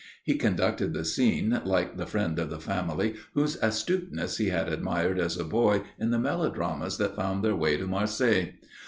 [0.23, 5.19] He conducted the scene like the friend of the family whose astuteness he had admired
[5.19, 8.53] as a boy in the melodramas that found their way to Marseilles.